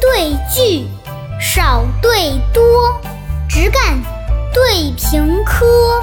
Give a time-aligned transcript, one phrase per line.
[0.00, 0.88] 对句，
[1.40, 3.00] 少对多，
[3.48, 4.00] 直干
[4.52, 6.02] 对平柯，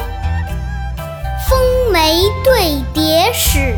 [1.47, 3.75] 风梅对蝶史，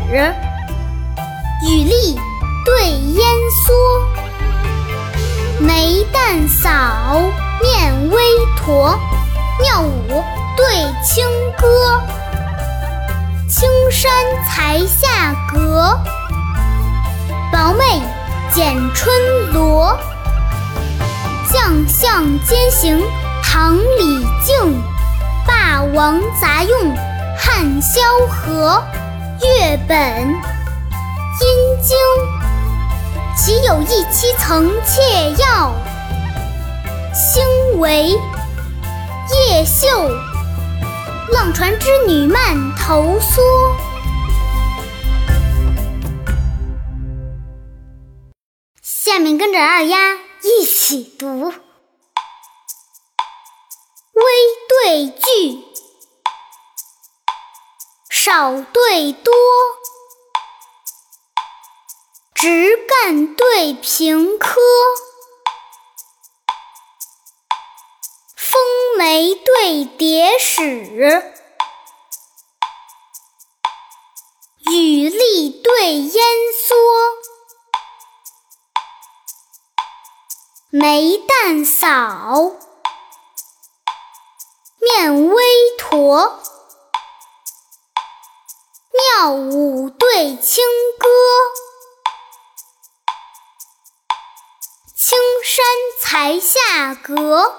[1.68, 2.18] 雨笠
[2.64, 3.26] 对烟
[3.66, 4.02] 蓑，
[5.58, 7.22] 眉淡扫，
[7.62, 8.22] 面微
[8.56, 8.98] 驼，
[9.60, 10.24] 妙舞
[10.56, 10.66] 对
[11.04, 12.00] 清歌，
[13.48, 14.12] 青山
[14.46, 15.98] 才下阁，
[17.52, 18.00] 薄媚
[18.52, 19.12] 剪春
[19.52, 19.98] 罗。
[21.50, 23.02] 将相兼行
[23.42, 24.82] 唐李靖，
[25.46, 26.94] 霸王杂用
[27.38, 28.82] 汉萧何。
[29.40, 29.96] 月本
[30.28, 31.96] 阴经，
[33.36, 35.72] 岂有一期曾窃要。
[37.14, 37.42] 星
[37.78, 39.86] 为夜秀，
[41.32, 43.40] 浪船织女漫头梭。
[49.58, 50.18] 下面跟着二丫。
[50.40, 51.52] 一起读，
[54.12, 54.22] 微
[54.68, 55.64] 对句，
[58.08, 59.34] 少对多，
[62.36, 64.60] 直干对平科，
[68.36, 68.60] 风
[68.96, 70.62] 梅对蝶史，
[74.70, 76.24] 雨粒对烟
[76.68, 76.87] 蓑。
[80.80, 82.52] 眉淡扫，
[84.80, 85.42] 面微
[85.76, 86.38] 驼，
[88.92, 90.64] 妙舞对清
[90.96, 91.08] 歌，
[94.94, 95.66] 青山
[96.00, 97.56] 才下阁，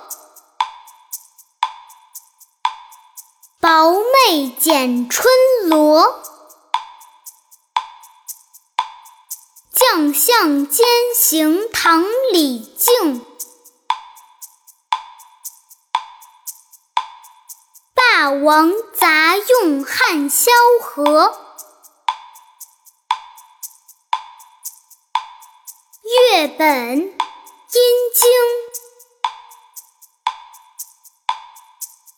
[3.59, 3.92] 薄
[4.28, 5.28] 媚剪春
[5.67, 6.23] 罗。
[10.11, 13.23] 将相兼行唐李靖，
[17.93, 20.51] 霸王杂用汉萧
[20.81, 21.38] 何。
[26.31, 26.67] 月本
[26.97, 27.13] 阴
[28.16, 28.29] 经，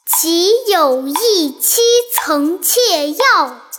[0.05, 1.81] 岂有一期
[2.13, 3.70] 曾妾要。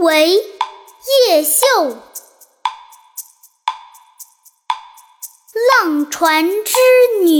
[0.00, 0.30] 为
[1.28, 1.66] 叶秀，
[5.82, 6.72] 浪船之
[7.24, 7.37] 女。